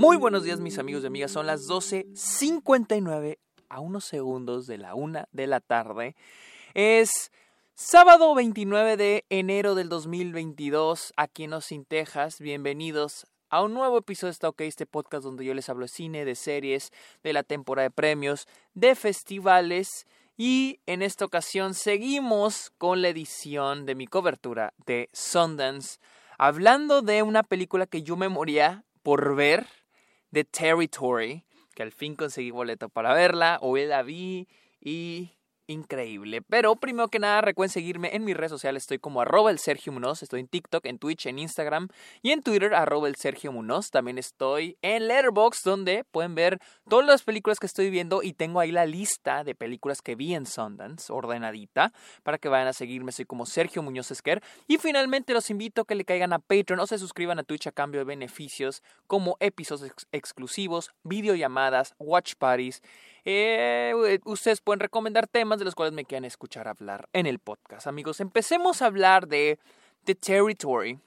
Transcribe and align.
Muy 0.00 0.16
buenos 0.16 0.44
días 0.44 0.60
mis 0.60 0.78
amigos 0.78 1.02
y 1.02 1.08
amigas, 1.08 1.30
son 1.30 1.46
las 1.46 1.68
12.59 1.68 3.36
a 3.68 3.80
unos 3.80 4.06
segundos 4.06 4.66
de 4.66 4.78
la 4.78 4.94
una 4.94 5.28
de 5.30 5.46
la 5.46 5.60
tarde. 5.60 6.16
Es 6.72 7.30
sábado 7.74 8.34
29 8.34 8.96
de 8.96 9.26
enero 9.28 9.74
del 9.74 9.90
2022 9.90 11.12
aquí 11.18 11.44
en 11.44 11.52
Austin, 11.52 11.84
Texas. 11.84 12.40
Bienvenidos 12.40 13.26
a 13.50 13.62
un 13.62 13.74
nuevo 13.74 13.98
episodio 13.98 14.28
de 14.28 14.32
Está 14.32 14.48
OK, 14.48 14.62
este 14.62 14.86
podcast 14.86 15.22
donde 15.22 15.44
yo 15.44 15.52
les 15.52 15.68
hablo 15.68 15.84
de 15.84 15.88
cine, 15.88 16.24
de 16.24 16.34
series, 16.34 16.92
de 17.22 17.34
la 17.34 17.42
temporada 17.42 17.86
de 17.86 17.90
premios, 17.90 18.48
de 18.72 18.94
festivales. 18.94 20.06
Y 20.38 20.80
en 20.86 21.02
esta 21.02 21.26
ocasión 21.26 21.74
seguimos 21.74 22.72
con 22.78 23.02
la 23.02 23.10
edición 23.10 23.84
de 23.84 23.94
mi 23.96 24.06
cobertura 24.06 24.72
de 24.86 25.10
Sundance, 25.12 25.98
hablando 26.38 27.02
de 27.02 27.22
una 27.22 27.42
película 27.42 27.84
que 27.84 28.02
yo 28.02 28.16
me 28.16 28.30
moría 28.30 28.86
por 29.02 29.34
ver, 29.34 29.66
The 30.32 30.44
Territory, 30.44 31.44
que 31.74 31.82
al 31.82 31.92
fin 31.92 32.14
conseguí 32.14 32.50
boleto 32.50 32.88
para 32.88 33.14
verla, 33.14 33.58
hoy 33.62 33.86
la 33.86 34.02
vi 34.02 34.48
y 34.80 35.32
increíble. 35.70 36.42
Pero 36.42 36.76
primero 36.76 37.08
que 37.08 37.18
nada, 37.18 37.40
recuerden 37.40 37.72
seguirme 37.72 38.14
en 38.14 38.24
mis 38.24 38.36
redes 38.36 38.50
sociales. 38.50 38.82
Estoy 38.82 38.98
como 38.98 39.20
arroba 39.20 39.50
el 39.50 39.58
Sergio 39.58 39.92
Munoz. 39.92 40.22
Estoy 40.22 40.40
en 40.40 40.48
TikTok, 40.48 40.84
en 40.86 40.98
Twitch, 40.98 41.26
en 41.26 41.38
Instagram 41.38 41.88
y 42.22 42.32
en 42.32 42.42
Twitter, 42.42 42.74
arroba 42.74 43.08
el 43.08 43.16
Sergio 43.16 43.52
Munoz. 43.52 43.90
También 43.90 44.18
estoy 44.18 44.76
en 44.82 45.08
Letterboxd, 45.08 45.64
donde 45.64 46.04
pueden 46.10 46.34
ver 46.34 46.58
todas 46.88 47.06
las 47.06 47.22
películas 47.22 47.58
que 47.58 47.66
estoy 47.66 47.90
viendo 47.90 48.22
y 48.22 48.32
tengo 48.32 48.60
ahí 48.60 48.72
la 48.72 48.86
lista 48.86 49.44
de 49.44 49.54
películas 49.54 50.02
que 50.02 50.16
vi 50.16 50.34
en 50.34 50.46
Sundance, 50.46 51.12
ordenadita, 51.12 51.92
para 52.22 52.38
que 52.38 52.48
vayan 52.48 52.68
a 52.68 52.72
seguirme. 52.72 53.12
Soy 53.12 53.24
como 53.24 53.46
Sergio 53.46 53.82
Muñoz 53.82 54.10
Esquer. 54.10 54.42
Y 54.66 54.78
finalmente 54.78 55.32
los 55.32 55.50
invito 55.50 55.82
a 55.82 55.84
que 55.84 55.94
le 55.94 56.04
caigan 56.04 56.32
a 56.32 56.38
Patreon 56.38 56.80
o 56.80 56.86
se 56.86 56.98
suscriban 56.98 57.38
a 57.38 57.44
Twitch 57.44 57.66
a 57.68 57.72
cambio 57.72 58.00
de 58.00 58.04
beneficios 58.04 58.82
como 59.06 59.36
episodios 59.40 59.92
exclusivos, 60.12 60.90
videollamadas, 61.04 61.94
watch 61.98 62.34
parties 62.36 62.82
eh, 63.24 64.18
ustedes 64.24 64.60
pueden 64.60 64.80
recomendar 64.80 65.26
temas 65.26 65.58
de 65.58 65.64
los 65.64 65.74
cuales 65.74 65.94
me 65.94 66.04
quieran 66.04 66.24
escuchar 66.24 66.68
hablar 66.68 67.08
en 67.12 67.26
el 67.26 67.38
podcast. 67.38 67.86
Amigos, 67.86 68.20
empecemos 68.20 68.82
a 68.82 68.86
hablar 68.86 69.28
de 69.28 69.58
The 70.04 70.14
Territory, 70.14 70.98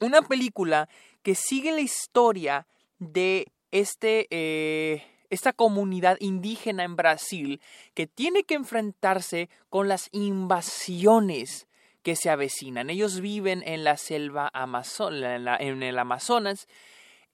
una 0.00 0.22
película 0.22 0.88
que 1.22 1.34
sigue 1.34 1.72
la 1.72 1.80
historia 1.80 2.66
de 2.98 3.46
este, 3.70 4.26
eh, 4.30 5.04
esta 5.30 5.52
comunidad 5.52 6.16
indígena 6.20 6.84
en 6.84 6.96
Brasil 6.96 7.60
que 7.94 8.06
tiene 8.06 8.44
que 8.44 8.54
enfrentarse 8.54 9.48
con 9.68 9.88
las 9.88 10.08
invasiones 10.12 11.66
que 12.02 12.16
se 12.16 12.30
avecinan. 12.30 12.90
Ellos 12.90 13.20
viven 13.20 13.62
en 13.66 13.84
la 13.84 13.96
selva 13.96 14.50
Amazon, 14.52 15.22
en 15.22 15.82
el 15.82 15.98
Amazonas 15.98 16.66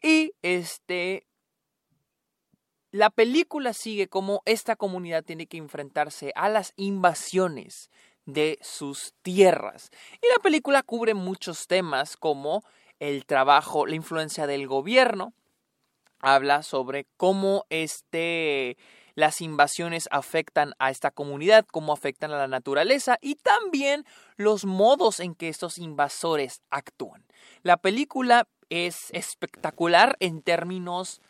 y 0.02 0.32
este 0.42 1.26
la 2.94 3.10
película 3.10 3.72
sigue 3.72 4.06
como 4.06 4.40
esta 4.44 4.76
comunidad 4.76 5.24
tiene 5.24 5.48
que 5.48 5.56
enfrentarse 5.56 6.30
a 6.36 6.48
las 6.48 6.72
invasiones 6.76 7.90
de 8.24 8.56
sus 8.62 9.14
tierras. 9.22 9.90
Y 10.22 10.28
la 10.28 10.40
película 10.40 10.84
cubre 10.84 11.12
muchos 11.12 11.66
temas 11.66 12.16
como 12.16 12.62
el 13.00 13.26
trabajo, 13.26 13.84
la 13.88 13.96
influencia 13.96 14.46
del 14.46 14.68
gobierno, 14.68 15.34
habla 16.20 16.62
sobre 16.62 17.08
cómo 17.16 17.66
este 17.68 18.76
las 19.16 19.40
invasiones 19.40 20.06
afectan 20.12 20.74
a 20.78 20.90
esta 20.90 21.10
comunidad, 21.10 21.66
cómo 21.72 21.92
afectan 21.92 22.30
a 22.30 22.38
la 22.38 22.48
naturaleza 22.48 23.18
y 23.20 23.34
también 23.34 24.04
los 24.36 24.66
modos 24.66 25.18
en 25.18 25.34
que 25.34 25.48
estos 25.48 25.78
invasores 25.78 26.62
actúan. 26.70 27.26
La 27.64 27.76
película 27.76 28.46
es 28.70 29.10
espectacular 29.10 30.16
en 30.20 30.42
términos 30.42 31.20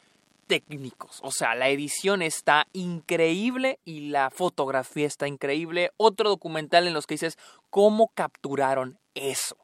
técnicos. 0.47 1.21
O 1.23 1.31
sea, 1.31 1.55
la 1.55 1.69
edición 1.69 2.23
está 2.23 2.67
increíble 2.73 3.79
y 3.85 4.09
la 4.11 4.31
fotografía 4.31 5.07
está 5.07 5.27
increíble. 5.29 5.91
Otro 5.97 6.29
documental 6.29 6.87
en 6.87 6.95
los 6.95 7.07
que 7.07 7.15
dices 7.15 7.39
cómo 7.71 8.11
capturaron 8.15 8.99
eso. 9.15 9.57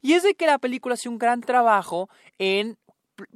Y 0.00 0.14
es 0.14 0.22
de 0.22 0.34
que 0.34 0.46
la 0.46 0.58
película 0.58 0.94
hace 0.94 1.08
un 1.08 1.18
gran 1.18 1.40
trabajo 1.40 2.08
en 2.38 2.78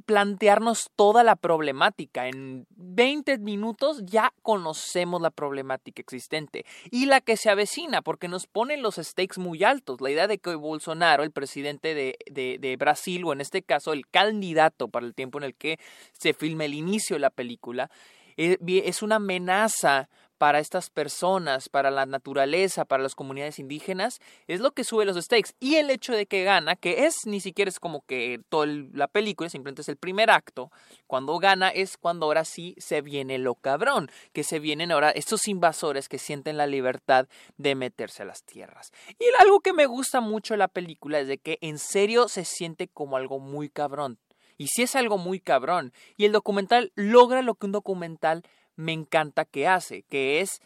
plantearnos 0.05 0.89
toda 0.95 1.23
la 1.23 1.35
problemática. 1.35 2.27
En 2.27 2.65
20 2.75 3.37
minutos 3.39 4.03
ya 4.05 4.33
conocemos 4.41 5.21
la 5.21 5.31
problemática 5.31 6.01
existente 6.01 6.65
y 6.91 7.05
la 7.05 7.21
que 7.21 7.37
se 7.37 7.49
avecina 7.49 8.01
porque 8.01 8.27
nos 8.27 8.47
ponen 8.47 8.81
los 8.81 8.95
stakes 8.95 9.39
muy 9.39 9.63
altos. 9.63 10.01
La 10.01 10.11
idea 10.11 10.27
de 10.27 10.37
que 10.37 10.55
Bolsonaro, 10.55 11.23
el 11.23 11.31
presidente 11.31 11.93
de, 11.93 12.17
de, 12.29 12.77
Brasil, 12.77 13.23
o 13.25 13.33
en 13.33 13.41
este 13.41 13.61
caso 13.61 13.93
el 13.93 14.07
candidato 14.07 14.87
para 14.87 15.05
el 15.05 15.13
tiempo 15.13 15.37
en 15.37 15.45
el 15.45 15.55
que 15.55 15.79
se 16.11 16.33
filme 16.33 16.65
el 16.65 16.73
inicio 16.73 17.15
de 17.15 17.21
la 17.21 17.29
película, 17.29 17.89
eh, 18.37 18.57
es 18.85 19.01
una 19.01 19.15
amenaza 19.15 20.09
para 20.43 20.59
estas 20.59 20.89
personas, 20.89 21.69
para 21.69 21.89
la 21.89 22.05
naturaleza, 22.05 22.83
para 22.83 23.01
las 23.01 23.15
comunidades 23.15 23.59
indígenas, 23.59 24.19
es 24.47 24.59
lo 24.59 24.71
que 24.71 24.83
sube 24.83 25.05
los 25.05 25.15
stakes. 25.15 25.53
Y 25.61 25.75
el 25.75 25.89
hecho 25.89 26.11
de 26.11 26.25
que 26.25 26.43
gana, 26.43 26.75
que 26.75 27.05
es 27.05 27.15
ni 27.25 27.39
siquiera 27.39 27.69
es 27.69 27.79
como 27.79 28.01
que 28.01 28.41
toda 28.49 28.67
la 28.91 29.07
película, 29.07 29.49
simplemente 29.49 29.83
es 29.83 29.87
el 29.87 29.95
primer 29.95 30.29
acto, 30.29 30.69
cuando 31.07 31.39
gana 31.39 31.69
es 31.69 31.95
cuando 31.95 32.25
ahora 32.25 32.43
sí 32.43 32.75
se 32.77 32.99
viene 32.99 33.37
lo 33.37 33.55
cabrón, 33.55 34.11
que 34.33 34.43
se 34.43 34.59
vienen 34.59 34.91
ahora 34.91 35.11
estos 35.11 35.47
invasores 35.47 36.09
que 36.09 36.17
sienten 36.17 36.57
la 36.57 36.67
libertad 36.67 37.29
de 37.55 37.75
meterse 37.75 38.23
a 38.23 38.25
las 38.25 38.43
tierras. 38.43 38.91
Y 39.19 39.23
algo 39.39 39.61
que 39.61 39.71
me 39.71 39.85
gusta 39.85 40.19
mucho 40.19 40.55
de 40.55 40.57
la 40.57 40.67
película 40.67 41.21
es 41.21 41.29
de 41.29 41.37
que 41.37 41.57
en 41.61 41.79
serio 41.79 42.27
se 42.27 42.43
siente 42.43 42.89
como 42.89 43.15
algo 43.15 43.39
muy 43.39 43.69
cabrón. 43.69 44.19
Y 44.57 44.67
si 44.67 44.83
es 44.83 44.95
algo 44.95 45.17
muy 45.17 45.39
cabrón. 45.39 45.93
Y 46.17 46.25
el 46.25 46.31
documental 46.31 46.91
logra 46.95 47.41
lo 47.41 47.55
que 47.55 47.65
un 47.65 47.71
documental 47.71 48.43
me 48.75 48.93
encanta 48.93 49.45
que 49.45 49.67
hace, 49.67 50.03
que 50.03 50.41
es 50.41 50.61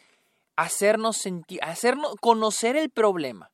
hacernos 0.56 1.16
sentir, 1.16 1.60
hacernos 1.62 2.14
conocer 2.20 2.76
el 2.76 2.90
problema 2.90 3.50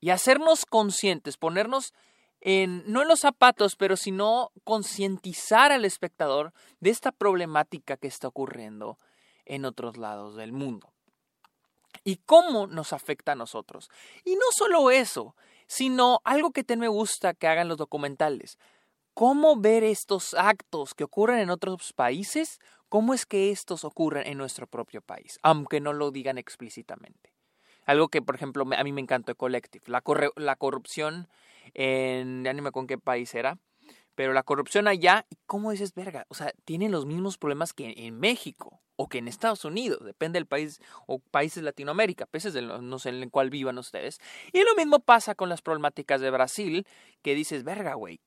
y 0.00 0.10
hacernos 0.10 0.64
conscientes, 0.66 1.36
ponernos 1.36 1.92
en, 2.40 2.84
no 2.90 3.02
en 3.02 3.08
los 3.08 3.20
zapatos, 3.20 3.74
pero 3.76 3.96
sino 3.96 4.52
concientizar 4.64 5.72
al 5.72 5.84
espectador 5.84 6.52
de 6.80 6.90
esta 6.90 7.10
problemática 7.10 7.96
que 7.96 8.06
está 8.06 8.28
ocurriendo 8.28 8.98
en 9.44 9.64
otros 9.64 9.96
lados 9.96 10.36
del 10.36 10.52
mundo. 10.52 10.92
Y 12.04 12.16
cómo 12.18 12.66
nos 12.66 12.92
afecta 12.92 13.32
a 13.32 13.36
nosotros. 13.36 13.90
Y 14.24 14.34
no 14.36 14.46
solo 14.56 14.90
eso, 14.90 15.34
sino 15.66 16.20
algo 16.24 16.52
que 16.52 16.64
te 16.64 16.76
me 16.76 16.88
gusta 16.88 17.34
que 17.34 17.48
hagan 17.48 17.68
los 17.68 17.76
documentales. 17.76 18.58
Cómo 19.14 19.56
ver 19.56 19.82
estos 19.82 20.34
actos 20.34 20.94
que 20.94 21.04
ocurren 21.04 21.40
en 21.40 21.50
otros 21.50 21.92
países 21.92 22.60
¿Cómo 22.88 23.12
es 23.12 23.26
que 23.26 23.50
estos 23.50 23.84
ocurren 23.84 24.26
en 24.26 24.38
nuestro 24.38 24.66
propio 24.66 25.02
país, 25.02 25.38
aunque 25.42 25.80
no 25.80 25.92
lo 25.92 26.10
digan 26.10 26.38
explícitamente? 26.38 27.34
Algo 27.84 28.08
que, 28.08 28.22
por 28.22 28.34
ejemplo, 28.34 28.66
a 28.76 28.84
mí 28.84 28.92
me 28.92 29.00
encantó 29.00 29.32
de 29.32 29.36
Collective. 29.36 29.84
La, 29.86 30.00
corrupción 30.56 31.28
en... 31.74 32.44
ya 32.44 32.52
ni 32.52 32.60
me 32.60 32.70
con 32.70 32.86
qué 32.86 32.98
país 32.98 33.34
era. 33.34 33.58
Pero 34.14 34.32
la 34.32 34.42
corrupción 34.42 34.88
allá, 34.88 35.26
¿cómo 35.46 35.70
dices, 35.70 35.94
verga? 35.94 36.26
O 36.28 36.34
sea, 36.34 36.52
tienen 36.64 36.90
los 36.90 37.06
mismos 37.06 37.38
problemas 37.38 37.72
que 37.72 37.94
en 37.96 38.18
México 38.18 38.82
o 38.96 39.08
que 39.08 39.18
en 39.18 39.28
Estados 39.28 39.64
Unidos, 39.64 40.04
depende 40.04 40.38
del 40.38 40.46
país 40.46 40.80
o 41.06 41.20
países 41.20 41.62
Latinoamérica, 41.62 42.26
países 42.26 42.52
de 42.52 42.62
no 42.62 42.98
sé 42.98 43.10
en 43.10 43.22
el 43.22 43.30
cual 43.30 43.48
vivan 43.48 43.78
ustedes. 43.78 44.18
Y 44.52 44.64
lo 44.64 44.74
mismo 44.74 44.98
pasa 44.98 45.36
con 45.36 45.48
las 45.48 45.62
problemáticas 45.62 46.20
de 46.20 46.30
Brasil, 46.30 46.84
que 47.22 47.36
dices, 47.36 47.62
verga, 47.62 47.94
güey, 47.94 48.20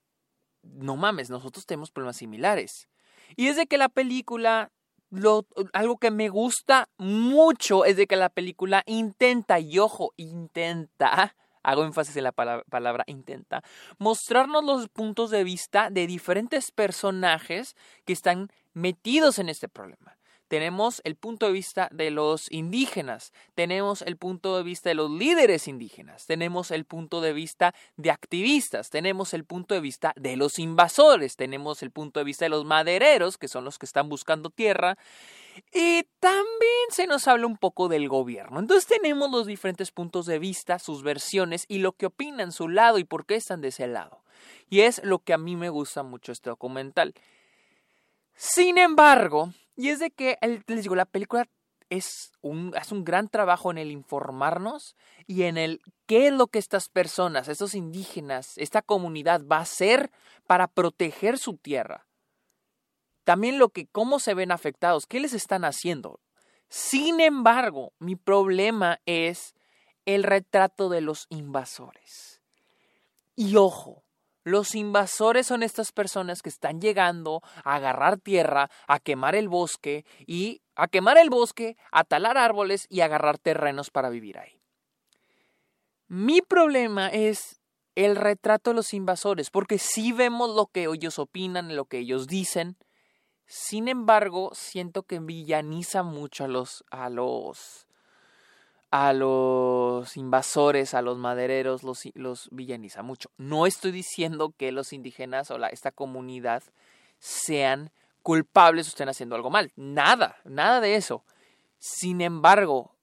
no 0.63 0.95
mames, 0.95 1.29
nosotros 1.29 1.65
tenemos 1.65 1.91
problemas 1.91 2.15
similares. 2.15 2.87
Y 3.35 3.47
es 3.47 3.55
de 3.55 3.67
que 3.67 3.77
la 3.77 3.89
película, 3.89 4.71
lo, 5.09 5.45
algo 5.73 5.97
que 5.97 6.11
me 6.11 6.29
gusta 6.29 6.89
mucho 6.97 7.85
es 7.85 7.97
de 7.97 8.07
que 8.07 8.15
la 8.15 8.29
película 8.29 8.83
intenta, 8.85 9.59
y 9.59 9.79
ojo, 9.79 10.13
intenta, 10.17 11.35
hago 11.63 11.83
énfasis 11.83 12.15
en 12.17 12.23
la 12.23 12.31
palabra, 12.31 12.63
palabra, 12.69 13.03
intenta, 13.07 13.63
mostrarnos 13.97 14.63
los 14.63 14.89
puntos 14.89 15.29
de 15.29 15.43
vista 15.43 15.89
de 15.89 16.07
diferentes 16.07 16.71
personajes 16.71 17.75
que 18.05 18.13
están 18.13 18.49
metidos 18.73 19.39
en 19.39 19.49
este 19.49 19.67
problema 19.67 20.20
tenemos 20.51 20.99
el 21.05 21.15
punto 21.15 21.45
de 21.45 21.53
vista 21.53 21.87
de 21.93 22.11
los 22.11 22.51
indígenas, 22.51 23.31
tenemos 23.55 24.01
el 24.01 24.17
punto 24.17 24.57
de 24.57 24.63
vista 24.63 24.89
de 24.89 24.95
los 24.95 25.09
líderes 25.09 25.69
indígenas, 25.69 26.25
tenemos 26.25 26.71
el 26.71 26.83
punto 26.83 27.21
de 27.21 27.31
vista 27.31 27.73
de 27.95 28.11
activistas, 28.11 28.89
tenemos 28.89 29.33
el 29.33 29.45
punto 29.45 29.75
de 29.75 29.79
vista 29.79 30.11
de 30.17 30.35
los 30.35 30.59
invasores, 30.59 31.37
tenemos 31.37 31.81
el 31.83 31.91
punto 31.91 32.19
de 32.19 32.25
vista 32.25 32.43
de 32.43 32.49
los 32.49 32.65
madereros, 32.65 33.37
que 33.37 33.47
son 33.47 33.63
los 33.63 33.79
que 33.79 33.85
están 33.85 34.09
buscando 34.09 34.49
tierra, 34.49 34.97
y 35.71 36.03
también 36.19 36.87
se 36.89 37.07
nos 37.07 37.29
habla 37.29 37.47
un 37.47 37.55
poco 37.55 37.87
del 37.87 38.09
gobierno. 38.09 38.59
Entonces 38.59 38.87
tenemos 38.87 39.31
los 39.31 39.47
diferentes 39.47 39.91
puntos 39.91 40.25
de 40.25 40.37
vista, 40.37 40.79
sus 40.79 41.01
versiones 41.01 41.63
y 41.69 41.77
lo 41.77 41.93
que 41.93 42.07
opinan 42.07 42.51
su 42.51 42.67
lado 42.67 42.97
y 42.97 43.05
por 43.05 43.25
qué 43.25 43.35
están 43.35 43.61
de 43.61 43.69
ese 43.69 43.87
lado. 43.87 44.21
Y 44.69 44.81
es 44.81 45.01
lo 45.05 45.19
que 45.19 45.31
a 45.31 45.37
mí 45.37 45.55
me 45.55 45.69
gusta 45.69 46.03
mucho 46.03 46.33
este 46.33 46.49
documental. 46.49 47.13
Sin 48.35 48.77
embargo, 48.77 49.53
y 49.75 49.89
es 49.89 49.99
de 49.99 50.11
que, 50.11 50.37
les 50.67 50.83
digo, 50.83 50.95
la 50.95 51.05
película 51.05 51.47
es 51.89 52.31
un, 52.41 52.73
hace 52.77 52.93
un 52.93 53.03
gran 53.03 53.27
trabajo 53.27 53.69
en 53.71 53.77
el 53.77 53.91
informarnos 53.91 54.95
y 55.27 55.43
en 55.43 55.57
el 55.57 55.81
qué 56.05 56.27
es 56.27 56.33
lo 56.33 56.47
que 56.47 56.59
estas 56.59 56.87
personas, 56.87 57.47
estos 57.47 57.75
indígenas, 57.75 58.57
esta 58.57 58.81
comunidad 58.81 59.45
va 59.45 59.57
a 59.57 59.61
hacer 59.61 60.11
para 60.47 60.67
proteger 60.67 61.37
su 61.37 61.57
tierra, 61.57 62.07
también 63.23 63.59
lo 63.59 63.69
que, 63.69 63.87
cómo 63.87 64.19
se 64.19 64.33
ven 64.33 64.51
afectados, 64.51 65.05
qué 65.05 65.19
les 65.19 65.33
están 65.33 65.65
haciendo. 65.65 66.19
Sin 66.69 67.19
embargo, 67.19 67.93
mi 67.99 68.15
problema 68.15 69.01
es 69.05 69.53
el 70.05 70.23
retrato 70.23 70.89
de 70.89 71.01
los 71.01 71.27
invasores. 71.29 72.41
Y 73.35 73.57
ojo, 73.57 74.03
los 74.43 74.75
invasores 74.75 75.47
son 75.47 75.63
estas 75.63 75.91
personas 75.91 76.41
que 76.41 76.49
están 76.49 76.81
llegando 76.81 77.41
a 77.63 77.75
agarrar 77.75 78.17
tierra, 78.17 78.69
a 78.87 78.99
quemar 78.99 79.35
el 79.35 79.49
bosque 79.49 80.05
y 80.25 80.61
a 80.75 80.87
quemar 80.87 81.17
el 81.17 81.29
bosque, 81.29 81.77
a 81.91 82.03
talar 82.03 82.37
árboles 82.37 82.87
y 82.89 83.01
a 83.01 83.05
agarrar 83.05 83.37
terrenos 83.37 83.91
para 83.91 84.09
vivir 84.09 84.39
ahí. 84.39 84.59
Mi 86.07 86.41
problema 86.41 87.07
es 87.09 87.61
el 87.95 88.15
retrato 88.15 88.71
de 88.71 88.77
los 88.77 88.93
invasores, 88.93 89.49
porque 89.49 89.77
sí 89.77 90.11
vemos 90.11 90.55
lo 90.55 90.67
que 90.67 90.85
ellos 90.85 91.19
opinan, 91.19 91.75
lo 91.75 91.85
que 91.85 91.99
ellos 91.99 92.27
dicen. 92.27 92.77
Sin 93.45 93.87
embargo, 93.87 94.51
siento 94.53 95.03
que 95.03 95.19
villaniza 95.19 96.03
mucho 96.03 96.45
a 96.45 96.47
los 96.47 96.83
a 96.89 97.09
los 97.09 97.87
a 98.91 99.13
los 99.13 100.17
invasores, 100.17 100.93
a 100.93 101.01
los 101.01 101.17
madereros, 101.17 101.81
los, 101.83 102.49
villaniza 102.51 103.01
mucho. 103.01 103.31
No 103.37 103.65
estoy 103.65 103.91
diciendo 103.91 104.53
que 104.57 104.73
los 104.73 104.91
indígenas 104.91 105.49
o 105.49 105.57
la, 105.57 105.67
esta 105.67 105.91
comunidad 105.91 106.61
sean 107.17 107.91
culpables 108.21 108.87
o 108.87 108.89
estén 108.89 109.07
haciendo 109.07 109.35
algo 109.35 109.49
mal. 109.49 109.71
Nada, 109.77 110.35
nada 110.43 110.81
de 110.81 110.95
eso. 110.95 111.23
Sin 111.79 112.19
embargo, 112.19 112.93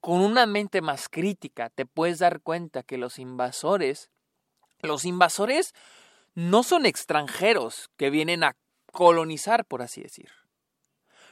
con 0.00 0.20
una 0.20 0.44
mente 0.44 0.82
más 0.82 1.08
crítica 1.08 1.70
te 1.70 1.86
puedes 1.86 2.18
dar 2.18 2.40
cuenta 2.42 2.82
que 2.82 2.98
los 2.98 3.18
invasores, 3.18 4.10
los 4.82 5.06
invasores 5.06 5.74
no 6.34 6.62
son 6.62 6.84
extranjeros 6.84 7.90
que 7.96 8.10
vienen 8.10 8.44
a 8.44 8.56
colonizar, 8.92 9.64
por 9.64 9.80
así 9.80 10.02
decir. 10.02 10.30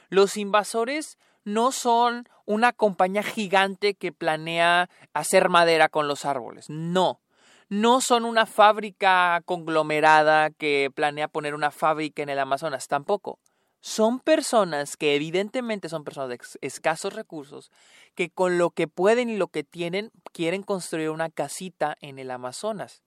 Los 0.09 0.35
invasores 0.35 1.17
no 1.47 1.71
son 1.71 2.27
una 2.45 2.73
compañía 2.73 3.23
gigante 3.23 3.93
que 3.93 4.11
planea 4.11 4.89
hacer 5.13 5.47
madera 5.47 5.87
con 5.87 6.09
los 6.09 6.25
árboles. 6.25 6.69
No. 6.69 7.21
No 7.69 8.01
son 8.01 8.25
una 8.25 8.45
fábrica 8.45 9.41
conglomerada 9.45 10.49
que 10.49 10.91
planea 10.93 11.29
poner 11.29 11.55
una 11.55 11.71
fábrica 11.71 12.21
en 12.21 12.27
el 12.27 12.39
Amazonas. 12.39 12.89
Tampoco. 12.89 13.39
Son 13.79 14.19
personas 14.19 14.97
que 14.97 15.15
evidentemente 15.15 15.87
son 15.87 16.03
personas 16.03 16.29
de 16.31 16.39
escasos 16.59 17.13
recursos 17.13 17.71
que 18.13 18.29
con 18.29 18.57
lo 18.57 18.71
que 18.71 18.89
pueden 18.89 19.29
y 19.29 19.37
lo 19.37 19.47
que 19.47 19.63
tienen 19.63 20.11
quieren 20.33 20.63
construir 20.63 21.11
una 21.11 21.29
casita 21.29 21.95
en 22.01 22.19
el 22.19 22.29
Amazonas. 22.29 23.03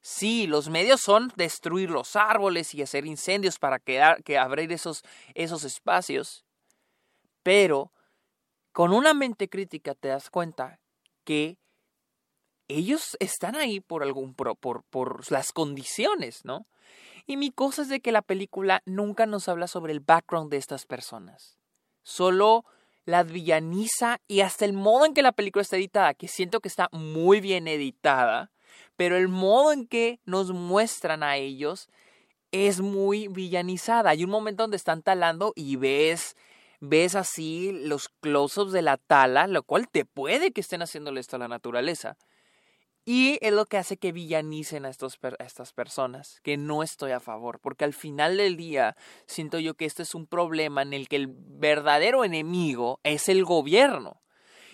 Sí, 0.00 0.46
los 0.46 0.68
medios 0.68 1.00
son 1.00 1.32
destruir 1.34 1.90
los 1.90 2.14
árboles 2.14 2.74
y 2.74 2.82
hacer 2.82 3.06
incendios 3.06 3.58
para 3.58 3.80
que, 3.80 4.00
que 4.24 4.38
abrir 4.38 4.70
esos 4.70 5.02
espacios. 5.34 6.44
Pero 7.42 7.92
con 8.72 8.92
una 8.92 9.14
mente 9.14 9.48
crítica 9.48 9.94
te 9.94 10.08
das 10.08 10.30
cuenta 10.30 10.80
que 11.24 11.58
ellos 12.68 13.16
están 13.20 13.56
ahí 13.56 13.80
por 13.80 14.02
algún 14.02 14.34
por, 14.34 14.56
por, 14.56 15.30
las 15.30 15.52
condiciones, 15.52 16.44
¿no? 16.44 16.66
Y 17.26 17.36
mi 17.36 17.50
cosa 17.50 17.82
es 17.82 17.88
de 17.88 18.00
que 18.00 18.12
la 18.12 18.22
película 18.22 18.82
nunca 18.84 19.26
nos 19.26 19.48
habla 19.48 19.66
sobre 19.66 19.92
el 19.92 20.00
background 20.00 20.50
de 20.50 20.56
estas 20.56 20.86
personas. 20.86 21.58
Solo 22.02 22.64
la 23.04 23.22
villaniza 23.22 24.20
y 24.26 24.40
hasta 24.40 24.64
el 24.64 24.72
modo 24.72 25.06
en 25.06 25.14
que 25.14 25.22
la 25.22 25.32
película 25.32 25.62
está 25.62 25.76
editada, 25.76 26.14
que 26.14 26.28
siento 26.28 26.60
que 26.60 26.68
está 26.68 26.88
muy 26.92 27.40
bien 27.40 27.68
editada, 27.68 28.50
pero 28.96 29.16
el 29.16 29.28
modo 29.28 29.72
en 29.72 29.86
que 29.86 30.20
nos 30.24 30.52
muestran 30.52 31.22
a 31.22 31.36
ellos 31.36 31.88
es 32.52 32.80
muy 32.80 33.28
villanizada. 33.28 34.10
Hay 34.10 34.24
un 34.24 34.30
momento 34.30 34.64
donde 34.64 34.76
están 34.76 35.02
talando 35.02 35.52
y 35.56 35.76
ves 35.76 36.36
ves 36.82 37.14
así 37.14 37.70
los 37.72 38.08
close-ups 38.08 38.72
de 38.72 38.82
la 38.82 38.96
tala, 38.96 39.46
lo 39.46 39.62
cual 39.62 39.88
te 39.88 40.04
puede 40.04 40.50
que 40.50 40.60
estén 40.60 40.82
haciéndole 40.82 41.20
esto 41.20 41.36
a 41.36 41.38
la 41.38 41.46
naturaleza. 41.46 42.16
Y 43.04 43.38
es 43.40 43.52
lo 43.52 43.66
que 43.66 43.78
hace 43.78 43.96
que 43.96 44.12
villanicen 44.12 44.84
a, 44.84 44.88
estos, 44.88 45.18
a 45.22 45.44
estas 45.44 45.72
personas, 45.72 46.40
que 46.42 46.56
no 46.56 46.82
estoy 46.82 47.12
a 47.12 47.20
favor, 47.20 47.60
porque 47.60 47.84
al 47.84 47.92
final 47.92 48.36
del 48.36 48.56
día 48.56 48.96
siento 49.26 49.60
yo 49.60 49.74
que 49.74 49.84
este 49.84 50.02
es 50.02 50.14
un 50.14 50.26
problema 50.26 50.82
en 50.82 50.92
el 50.92 51.08
que 51.08 51.16
el 51.16 51.28
verdadero 51.28 52.24
enemigo 52.24 53.00
es 53.04 53.28
el 53.28 53.44
gobierno 53.44 54.21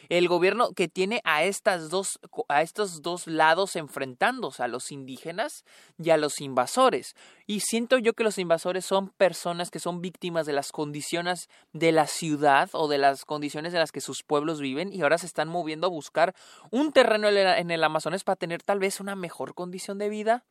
el 0.08 0.28
gobierno 0.28 0.72
que 0.72 0.88
tiene 0.88 1.20
a, 1.25 1.44
estas 1.44 1.90
dos, 1.90 2.19
a 2.49 2.62
estos 2.62 3.02
dos 3.02 3.26
lados 3.26 3.76
enfrentándose, 3.76 4.62
a 4.62 4.69
los 4.69 4.90
indígenas 4.90 5.64
y 5.99 6.10
a 6.10 6.16
los 6.16 6.40
invasores. 6.40 7.14
Y 7.46 7.60
siento 7.60 7.99
yo 7.99 8.14
que 8.14 8.25
los 8.25 8.38
invasores 8.38 8.84
son 8.84 9.10
personas 9.10 9.70
que 9.70 9.81
son 9.81 10.00
víctimas 10.00 10.46
de 10.46 10.52
las 10.52 10.72
condiciones 10.72 11.49
de 11.72 11.93
la 11.93 12.06
ciudad 12.06 12.70
o 12.72 12.88
de 12.88 12.99
las 12.99 13.25
condiciones 13.25 13.72
en 13.75 13.81
las 13.81 13.93
que 13.93 14.00
sus 14.00 14.22
pueblos 14.22 14.60
viven 14.60 14.93
y 14.93 15.02
ahora 15.02 15.19
se 15.19 15.26
están 15.26 15.49
moviendo 15.49 15.87
a 15.87 15.90
buscar 15.90 16.34
un 16.70 16.93
terreno 16.93 17.28
en 17.28 17.70
el 17.70 17.84
Amazonas 17.84 18.25
para 18.25 18.37
tener 18.37 18.62
tal 18.62 18.78
vez 18.78 19.00
una 19.00 19.14
mejor 19.14 19.55
condición 19.55 19.99
de 19.99 20.08
vida. 20.08 20.44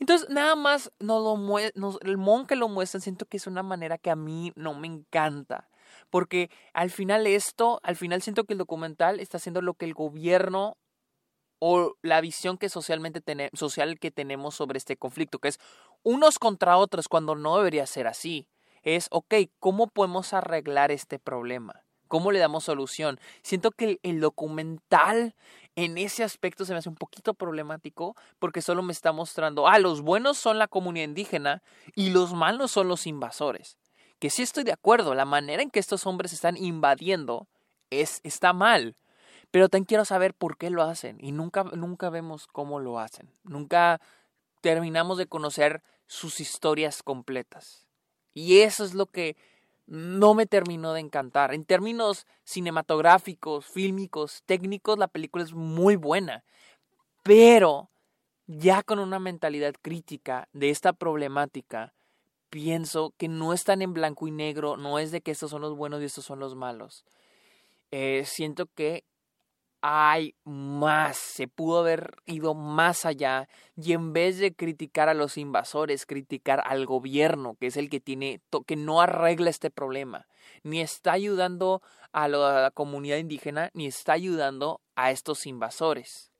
Entonces, 0.00 0.28
nada 0.28 0.56
más 0.56 0.90
nos 0.98 1.22
lo 1.22 1.58
el 1.58 2.16
mon 2.18 2.46
que 2.46 2.56
lo 2.56 2.68
muestran, 2.68 3.00
siento 3.00 3.26
que 3.26 3.36
es 3.36 3.46
una 3.46 3.62
manera 3.62 3.96
que 3.96 4.10
a 4.10 4.16
mí 4.16 4.52
no 4.56 4.74
me 4.74 4.88
encanta 4.88 5.68
porque 6.10 6.50
al 6.72 6.90
final 6.90 7.26
esto, 7.26 7.80
al 7.82 7.96
final 7.96 8.22
siento 8.22 8.44
que 8.44 8.54
el 8.54 8.58
documental 8.58 9.20
está 9.20 9.36
haciendo 9.38 9.62
lo 9.62 9.74
que 9.74 9.84
el 9.84 9.94
gobierno 9.94 10.76
o 11.58 11.94
la 12.02 12.20
visión 12.20 12.58
que 12.58 12.68
socialmente 12.68 13.22
social 13.54 13.98
que 13.98 14.10
tenemos 14.10 14.54
sobre 14.54 14.78
este 14.78 14.96
conflicto, 14.96 15.38
que 15.38 15.48
es 15.48 15.58
unos 16.02 16.38
contra 16.38 16.76
otros 16.76 17.08
cuando 17.08 17.34
no 17.34 17.56
debería 17.56 17.86
ser 17.86 18.06
así. 18.06 18.48
Es, 18.82 19.08
ok, 19.10 19.34
¿cómo 19.60 19.86
podemos 19.86 20.34
arreglar 20.34 20.90
este 20.90 21.18
problema? 21.18 21.84
¿Cómo 22.06 22.32
le 22.32 22.38
damos 22.38 22.64
solución? 22.64 23.18
Siento 23.42 23.70
que 23.70 23.98
el, 24.02 24.20
documental 24.20 25.34
en 25.74 25.96
ese 25.96 26.22
aspecto 26.22 26.66
se 26.66 26.72
me 26.72 26.80
hace 26.80 26.90
un 26.90 26.96
poquito 26.96 27.32
problemático 27.32 28.14
porque 28.38 28.60
solo 28.60 28.82
me 28.82 28.92
está 28.92 29.12
mostrando, 29.12 29.66
ah, 29.66 29.78
los 29.78 30.02
buenos 30.02 30.36
son 30.36 30.58
la 30.58 30.68
comunidad 30.68 31.06
indígena 31.06 31.62
y 31.94 32.10
los 32.10 32.34
malos 32.34 32.70
son 32.72 32.88
los 32.88 33.06
invasores 33.06 33.78
que 34.18 34.30
sí 34.30 34.42
estoy 34.42 34.64
de 34.64 34.72
acuerdo, 34.72 35.14
la 35.14 35.24
manera 35.24 35.62
en 35.62 35.70
que 35.70 35.80
estos 35.80 36.06
hombres 36.06 36.32
están 36.32 36.56
invadiendo 36.56 37.46
es, 37.90 38.20
está 38.22 38.52
mal. 38.52 38.96
Pero 39.50 39.68
también 39.68 39.86
quiero 39.86 40.04
saber 40.04 40.34
por 40.34 40.56
qué 40.56 40.70
lo 40.70 40.82
hacen 40.82 41.18
y 41.20 41.32
nunca, 41.32 41.64
nunca 41.64 42.10
vemos 42.10 42.46
cómo 42.46 42.80
lo 42.80 42.98
hacen. 42.98 43.30
Nunca 43.44 44.00
terminamos 44.60 45.18
de 45.18 45.26
conocer 45.26 45.82
sus 46.06 46.40
historias 46.40 47.02
completas. 47.02 47.86
Y 48.32 48.60
eso 48.60 48.84
es 48.84 48.94
lo 48.94 49.06
que 49.06 49.36
no 49.86 50.34
me 50.34 50.46
terminó 50.46 50.92
de 50.92 51.00
encantar. 51.00 51.54
En 51.54 51.64
términos 51.64 52.26
cinematográficos, 52.44 53.66
fílmicos, 53.66 54.42
técnicos, 54.46 54.98
la 54.98 55.08
película 55.08 55.44
es 55.44 55.52
muy 55.52 55.96
buena. 55.96 56.44
Pero 57.22 57.90
ya 58.46 58.82
con 58.82 58.98
una 58.98 59.18
mentalidad 59.18 59.74
crítica 59.80 60.48
de 60.52 60.70
esta 60.70 60.92
problemática, 60.92 61.94
pienso 62.54 63.12
que 63.18 63.26
no 63.26 63.52
están 63.52 63.82
en 63.82 63.94
blanco 63.94 64.28
y 64.28 64.30
negro, 64.30 64.76
no 64.76 65.00
es 65.00 65.10
de 65.10 65.22
que 65.22 65.32
estos 65.32 65.50
son 65.50 65.60
los 65.60 65.76
buenos 65.76 66.00
y 66.00 66.04
estos 66.04 66.24
son 66.24 66.38
los 66.38 66.54
malos. 66.54 67.04
Eh, 67.90 68.22
siento 68.26 68.66
que 68.76 69.02
hay 69.80 70.36
más, 70.44 71.16
se 71.16 71.48
pudo 71.48 71.80
haber 71.80 72.14
ido 72.26 72.54
más 72.54 73.06
allá 73.06 73.48
y 73.74 73.92
en 73.92 74.12
vez 74.12 74.38
de 74.38 74.54
criticar 74.54 75.08
a 75.08 75.14
los 75.14 75.36
invasores, 75.36 76.06
criticar 76.06 76.62
al 76.64 76.86
gobierno, 76.86 77.56
que 77.58 77.66
es 77.66 77.76
el 77.76 77.90
que 77.90 77.98
tiene, 77.98 78.40
que 78.68 78.76
no 78.76 79.00
arregla 79.00 79.50
este 79.50 79.72
problema, 79.72 80.28
ni 80.62 80.80
está 80.80 81.10
ayudando 81.10 81.82
a 82.12 82.28
la 82.28 82.70
comunidad 82.72 83.16
indígena, 83.16 83.72
ni 83.74 83.86
está 83.86 84.12
ayudando 84.12 84.80
a 84.94 85.10
estos 85.10 85.44
invasores. 85.48 86.30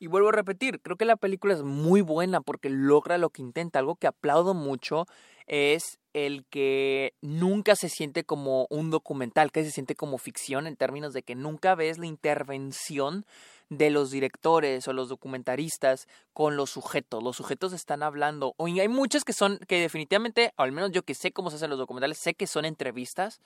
Y 0.00 0.06
vuelvo 0.06 0.28
a 0.28 0.32
repetir, 0.32 0.80
creo 0.80 0.96
que 0.96 1.04
la 1.04 1.16
película 1.16 1.54
es 1.54 1.62
muy 1.62 2.02
buena 2.02 2.40
porque 2.40 2.70
logra 2.70 3.18
lo 3.18 3.30
que 3.30 3.42
intenta. 3.42 3.80
Algo 3.80 3.96
que 3.96 4.06
aplaudo 4.06 4.54
mucho 4.54 5.06
es 5.46 5.98
el 6.12 6.44
que 6.46 7.14
nunca 7.20 7.74
se 7.74 7.88
siente 7.88 8.22
como 8.22 8.66
un 8.70 8.90
documental, 8.90 9.50
que 9.50 9.64
se 9.64 9.72
siente 9.72 9.96
como 9.96 10.18
ficción 10.18 10.68
en 10.68 10.76
términos 10.76 11.12
de 11.14 11.22
que 11.22 11.34
nunca 11.34 11.74
ves 11.74 11.98
la 11.98 12.06
intervención 12.06 13.24
de 13.70 13.90
los 13.90 14.10
directores 14.10 14.88
o 14.88 14.92
los 14.92 15.08
documentaristas 15.08 16.08
con 16.32 16.56
los 16.56 16.70
sujetos. 16.70 17.22
Los 17.22 17.36
sujetos 17.36 17.72
están 17.72 18.02
hablando. 18.02 18.54
O 18.56 18.66
hay 18.66 18.88
muchas 18.88 19.24
que 19.24 19.32
son, 19.32 19.58
que 19.68 19.80
definitivamente, 19.80 20.52
al 20.56 20.72
menos 20.72 20.90
yo 20.92 21.02
que 21.02 21.14
sé 21.14 21.32
cómo 21.32 21.50
se 21.50 21.56
hacen 21.56 21.70
los 21.70 21.78
documentales, 21.78 22.18
sé 22.18 22.34
que 22.34 22.46
son 22.46 22.64
entrevistas, 22.64 23.40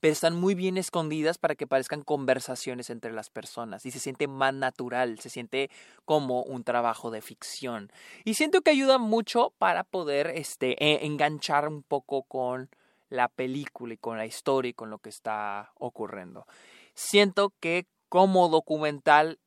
pero 0.00 0.12
están 0.12 0.34
muy 0.34 0.54
bien 0.54 0.76
escondidas 0.76 1.38
para 1.38 1.54
que 1.54 1.66
parezcan 1.66 2.02
conversaciones 2.02 2.90
entre 2.90 3.12
las 3.12 3.30
personas 3.30 3.86
y 3.86 3.90
se 3.90 4.00
siente 4.00 4.28
más 4.28 4.54
natural, 4.54 5.18
se 5.20 5.30
siente 5.30 5.70
como 6.04 6.42
un 6.42 6.64
trabajo 6.64 7.10
de 7.10 7.22
ficción. 7.22 7.90
Y 8.24 8.34
siento 8.34 8.62
que 8.62 8.70
ayuda 8.70 8.98
mucho 8.98 9.52
para 9.58 9.84
poder 9.84 10.28
este, 10.28 10.82
e, 10.82 11.06
enganchar 11.06 11.68
un 11.68 11.82
poco 11.82 12.22
con 12.22 12.70
la 13.08 13.28
película 13.28 13.94
y 13.94 13.98
con 13.98 14.18
la 14.18 14.26
historia 14.26 14.70
y 14.70 14.74
con 14.74 14.90
lo 14.90 14.98
que 14.98 15.10
está 15.10 15.72
ocurriendo. 15.78 16.46
Siento 16.94 17.52
que 17.60 17.86
como 18.08 18.48
documental 18.48 19.38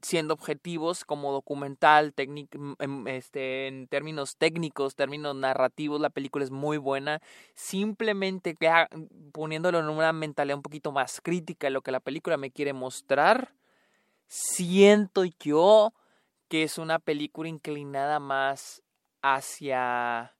siendo 0.00 0.34
objetivos 0.34 1.04
como 1.04 1.32
documental, 1.32 2.14
em, 2.16 3.08
este, 3.08 3.66
en 3.66 3.88
términos 3.88 4.36
técnicos, 4.36 4.94
términos 4.94 5.34
narrativos, 5.34 6.00
la 6.00 6.10
película 6.10 6.44
es 6.44 6.50
muy 6.50 6.78
buena. 6.78 7.20
Simplemente 7.54 8.56
poniéndolo 9.32 9.80
en 9.80 9.88
una 9.88 10.12
mentalidad 10.12 10.56
un 10.56 10.62
poquito 10.62 10.92
más 10.92 11.20
crítica 11.20 11.66
de 11.66 11.72
lo 11.72 11.82
que 11.82 11.92
la 11.92 12.00
película 12.00 12.36
me 12.36 12.50
quiere 12.50 12.72
mostrar, 12.72 13.54
siento 14.26 15.24
yo 15.40 15.92
que 16.48 16.62
es 16.62 16.78
una 16.78 16.98
película 16.98 17.48
inclinada 17.48 18.20
más 18.20 18.82
hacia 19.22 20.34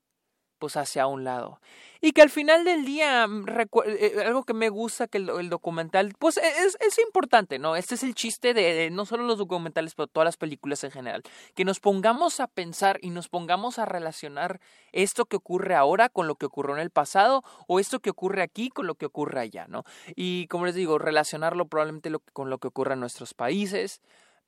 pues 0.59 0.77
hacia 0.77 1.07
un 1.07 1.25
lado. 1.25 1.61
Y 2.01 2.13
que 2.13 2.23
al 2.23 2.31
final 2.31 2.65
del 2.65 2.85
día, 2.85 3.27
mm, 3.27 3.49
eh, 3.49 3.67
eh, 3.87 4.23
algo 4.25 4.45
que 4.45 4.55
me 4.55 4.69
gusta 4.69 5.09
que 5.09 5.19
el, 5.19 5.49
documental, 5.49 6.15
pues 6.19 6.37
e, 6.37 6.47
es, 6.47 6.77
es, 6.81 6.99
importante, 6.99 7.59
¿no? 7.59 7.77
Este 7.77 7.95
es 7.97 8.03
el 8.03 8.15
chiste 8.15 8.55
de, 8.55 8.91
no 8.91 9.05
solo 9.05 9.25
los 9.25 9.39
documentales, 9.39 9.95
pero 9.95 10.07
todas 10.07 10.25
las 10.25 10.37
películas 10.37 10.85
en 10.85 10.91
general. 10.91 11.23
Que 11.55 11.65
nos 11.65 11.81
pongamos 11.81 12.41
a 12.41 12.47
pensar 12.47 12.99
y 13.03 13.11
nos 13.11 13.29
pongamos 13.29 13.79
a 13.79 13.85
relacionar 13.85 14.61
esto 14.93 15.27
que 15.27 15.37
ocurre 15.37 15.75
ahora 15.75 16.09
con 16.09 16.27
lo 16.27 16.37
que 16.37 16.47
ocurrió 16.47 16.77
en 16.77 16.83
el 16.83 16.91
pasado 16.91 17.43
o 17.67 17.81
esto 17.81 18.01
que 18.01 18.11
ocurre 18.11 18.43
aquí 18.43 18.69
con 18.69 18.87
lo 18.87 18.95
que 18.95 19.07
ocurre 19.07 19.41
allá, 19.41 19.67
¿no? 19.69 19.85
Y 20.15 20.47
como 20.49 20.67
les 20.67 20.75
digo, 20.75 20.99
relacionarlo 20.99 21.67
probablemente 21.67 22.11
con 22.33 22.51
lo 22.51 22.59
que 22.59 22.69
ocurre 22.69 22.95
en 22.95 23.01
nuestros 23.01 23.35
países 23.35 24.01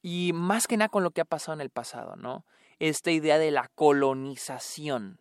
y 0.02 0.32
más 0.34 0.66
que 0.66 0.76
nada 0.76 0.88
con 0.88 1.02
lo 1.02 1.10
que 1.10 1.20
ha 1.20 1.26
pasado 1.26 1.54
en 1.54 1.60
el 1.60 1.70
pasado, 1.70 2.16
¿no? 2.16 2.44
Esta 2.78 3.10
idea 3.10 3.38
de 3.38 3.50
la 3.50 3.68
colonización 3.74 5.19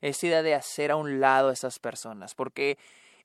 esta 0.00 0.26
idea 0.26 0.42
de 0.42 0.54
hacer 0.54 0.90
a 0.90 0.96
un 0.96 1.20
lado 1.20 1.48
a 1.48 1.52
esas 1.52 1.78
personas, 1.78 2.34
porque 2.34 2.78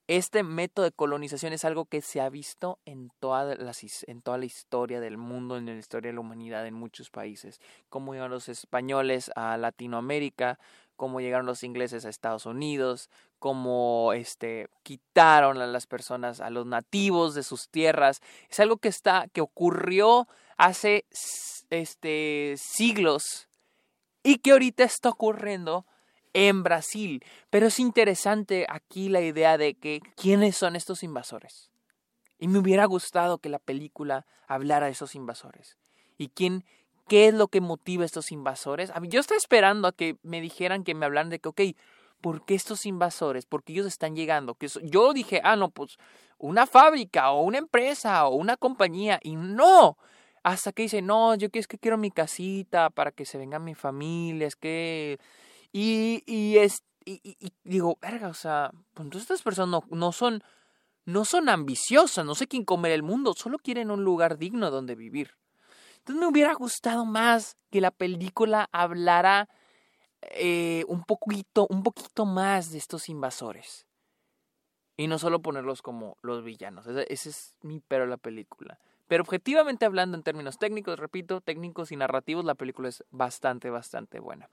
este 0.07 0.43
método 0.43 0.83
de 0.83 0.91
colonización 0.91 1.53
es 1.53 1.63
algo 1.63 1.85
que 1.85 2.01
se 2.01 2.19
ha 2.19 2.29
visto 2.29 2.77
en 2.85 3.09
toda, 3.19 3.55
la, 3.55 3.71
en 4.07 4.21
toda 4.21 4.37
la 4.37 4.45
historia 4.45 4.99
del 4.99 5.17
mundo, 5.17 5.55
en 5.55 5.65
la 5.65 5.73
historia 5.75 6.09
de 6.09 6.15
la 6.15 6.19
humanidad, 6.19 6.67
en 6.67 6.73
muchos 6.73 7.09
países. 7.09 7.61
Cómo 7.87 8.13
llegaron 8.13 8.31
los 8.31 8.49
españoles 8.49 9.31
a 9.35 9.55
Latinoamérica, 9.55 10.59
cómo 10.97 11.21
llegaron 11.21 11.45
los 11.45 11.63
ingleses 11.63 12.05
a 12.05 12.09
Estados 12.09 12.45
Unidos, 12.45 13.09
cómo 13.39 14.11
este, 14.13 14.67
quitaron 14.83 15.61
a 15.61 15.67
las 15.67 15.87
personas, 15.87 16.41
a 16.41 16.49
los 16.49 16.65
nativos 16.65 17.33
de 17.33 17.43
sus 17.43 17.69
tierras. 17.69 18.21
Es 18.49 18.59
algo 18.59 18.77
que, 18.77 18.89
está, 18.89 19.27
que 19.31 19.39
ocurrió 19.39 20.27
hace 20.57 21.05
este, 21.69 22.55
siglos 22.57 23.47
y 24.21 24.39
que 24.39 24.51
ahorita 24.51 24.83
está 24.83 25.09
ocurriendo 25.09 25.85
en 26.33 26.63
Brasil. 26.63 27.23
Pero 27.49 27.67
es 27.67 27.79
interesante 27.79 28.65
aquí 28.69 29.09
la 29.09 29.21
idea 29.21 29.57
de 29.57 29.75
que 29.75 30.01
quiénes 30.15 30.57
son 30.57 30.75
estos 30.75 31.03
invasores. 31.03 31.71
Y 32.39 32.47
me 32.47 32.59
hubiera 32.59 32.85
gustado 32.85 33.37
que 33.37 33.49
la 33.49 33.59
película 33.59 34.25
hablara 34.47 34.87
de 34.87 34.91
esos 34.91 35.15
invasores. 35.15 35.77
¿Y 36.17 36.29
quién, 36.29 36.65
qué 37.07 37.27
es 37.27 37.33
lo 37.33 37.47
que 37.47 37.61
motiva 37.61 38.03
a 38.03 38.05
estos 38.05 38.31
invasores? 38.31 38.91
A 38.91 38.99
mí, 38.99 39.07
yo 39.07 39.19
estoy 39.19 39.37
esperando 39.37 39.87
a 39.87 39.93
que 39.93 40.17
me 40.23 40.41
dijeran, 40.41 40.83
que 40.83 40.95
me 40.95 41.05
hablaran 41.05 41.29
de 41.29 41.39
que, 41.39 41.49
ok, 41.49 41.61
¿por 42.21 42.45
qué 42.45 42.55
estos 42.55 42.85
invasores? 42.85 43.45
¿Por 43.45 43.63
qué 43.63 43.73
ellos 43.73 43.87
están 43.87 44.15
llegando? 44.15 44.55
Que 44.55 44.67
yo 44.83 45.13
dije, 45.13 45.41
ah, 45.43 45.55
no, 45.55 45.69
pues 45.69 45.97
una 46.37 46.67
fábrica 46.67 47.31
o 47.31 47.43
una 47.43 47.57
empresa 47.57 48.25
o 48.27 48.35
una 48.35 48.57
compañía. 48.57 49.19
Y 49.23 49.35
no, 49.35 49.97
hasta 50.43 50.71
que 50.71 50.83
dice, 50.83 51.01
no, 51.01 51.35
yo 51.35 51.47
es 51.53 51.67
que 51.67 51.77
quiero 51.77 51.97
mi 51.97 52.11
casita 52.11 52.89
para 52.89 53.11
que 53.11 53.25
se 53.25 53.37
venga 53.37 53.59
mi 53.59 53.75
familia, 53.75 54.47
es 54.47 54.55
que 54.55 55.19
y, 55.73 56.23
y, 56.27 56.59
es, 56.59 56.83
y, 57.03 57.35
digo, 57.63 57.97
verga, 57.99 58.27
o 58.29 58.33
sea, 58.35 58.71
pues 58.93 59.15
estas 59.15 59.41
personas 59.41 59.81
no, 59.89 60.11
son, 60.11 60.43
no 61.05 61.25
son 61.25 61.49
ambiciosas, 61.49 62.23
no 62.23 62.35
sé 62.35 62.47
quién 62.47 62.63
comer 62.63 62.91
el 62.91 63.01
mundo, 63.01 63.33
solo 63.33 63.57
quieren 63.57 63.89
un 63.89 64.03
lugar 64.03 64.37
digno 64.37 64.69
donde 64.69 64.93
vivir. 64.93 65.31
Entonces 65.97 66.21
me 66.21 66.27
hubiera 66.27 66.53
gustado 66.53 67.05
más 67.05 67.57
que 67.71 67.81
la 67.81 67.89
película 67.89 68.69
hablara 68.71 69.49
eh, 70.21 70.85
un 70.87 71.03
poquito, 71.03 71.65
un 71.69 71.81
poquito 71.81 72.25
más 72.25 72.71
de 72.71 72.77
estos 72.77 73.09
invasores. 73.09 73.87
Y 74.95 75.07
no 75.07 75.17
solo 75.17 75.41
ponerlos 75.41 75.81
como 75.81 76.17
los 76.21 76.43
villanos. 76.43 76.85
Ese, 76.85 77.11
ese 77.11 77.29
es 77.29 77.55
mi 77.63 77.79
pero 77.79 78.05
la 78.05 78.17
película. 78.17 78.79
Pero 79.07 79.23
objetivamente 79.23 79.85
hablando 79.85 80.15
en 80.15 80.23
términos 80.23 80.59
técnicos, 80.59 80.99
repito, 80.99 81.41
técnicos 81.41 81.91
y 81.91 81.95
narrativos, 81.95 82.45
la 82.45 82.53
película 82.53 82.89
es 82.89 83.03
bastante, 83.09 83.71
bastante 83.71 84.19
buena. 84.19 84.49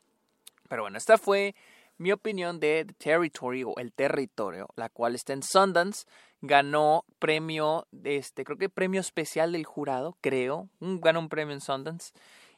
Pero 0.70 0.82
bueno, 0.82 0.98
esta 0.98 1.18
fue 1.18 1.56
mi 1.98 2.12
opinión 2.12 2.60
de 2.60 2.84
The 2.86 2.94
Territory 2.94 3.64
o 3.64 3.74
El 3.76 3.92
Territorio, 3.92 4.68
la 4.76 4.88
cual 4.88 5.16
está 5.16 5.32
en 5.32 5.42
Sundance. 5.42 6.06
Ganó 6.42 7.04
premio, 7.18 7.88
este, 8.04 8.44
creo 8.44 8.56
que 8.56 8.68
premio 8.68 9.00
especial 9.00 9.50
del 9.50 9.64
jurado, 9.64 10.16
creo. 10.20 10.68
Ganó 10.78 11.18
un 11.18 11.28
premio 11.28 11.54
en 11.54 11.60
Sundance. 11.60 12.12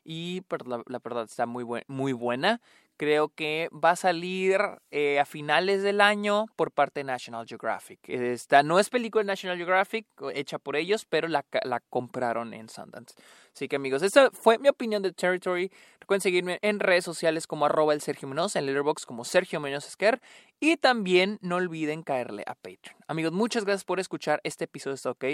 Y 0.05 0.43
la, 0.67 0.83
la 0.87 0.99
verdad 0.99 1.25
está 1.25 1.47
muy, 1.47 1.65
muy 1.87 2.13
buena 2.13 2.61
creo 3.03 3.31
que 3.31 3.69
va 3.73 3.91
a 3.91 3.97
salir 3.97 4.61
eh, 4.93 5.19
a 5.19 5.25
finales 5.25 5.83
del 5.83 6.01
año 6.01 6.47
por 6.55 6.71
parte 6.71 7.01
de 7.01 7.05
National 7.05 7.47
Geographic. 7.47 7.99
Esta 8.09 8.63
no 8.63 8.79
es 8.79 8.91
película 8.91 9.23
de 9.23 9.27
National 9.27 9.57
Geographic 9.57 10.07
hecha 10.35 10.61
por 10.61 10.77
ellos, 10.77 11.05
pero 11.05 11.27
la, 11.27 11.45
la 11.65 11.81
compraron 11.81 12.55
en 12.55 12.69
Sundance. 12.69 13.17
Así 13.53 13.67
que 13.67 13.75
amigos, 13.75 14.03
esta 14.03 14.31
fue 14.31 14.59
mi 14.59 14.69
opinión 14.69 15.03
de 15.03 15.13
Territory. 15.13 15.73
Recuerden 16.03 16.21
seguirme 16.21 16.59
en 16.63 16.81
redes 16.81 17.05
sociales 17.05 17.47
como 17.47 17.65
arroba 17.65 17.95
el 17.95 18.01
Sergio 18.01 18.27
Menos, 18.27 18.57
en 18.57 18.67
Letterboxd 18.67 19.05
como 19.05 19.25
Sergio 19.25 19.61
Menos 19.61 19.87
Esquer. 19.87 20.21
Y 20.59 20.77
también 20.77 21.39
no 21.43 21.55
olviden 21.55 22.03
caerle 22.03 22.43
a 22.49 22.57
Patreon. 22.57 22.97
Amigos, 23.07 23.31
muchas 23.31 23.65
gracias 23.65 23.85
por 23.85 24.01
escuchar 24.01 24.41
este 24.43 24.65
episodio. 24.65 24.97
Está 24.97 25.13
ok. 25.13 25.25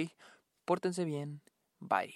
Pórtense 0.67 1.07
bien. 1.07 1.41
Bye. 1.81 2.15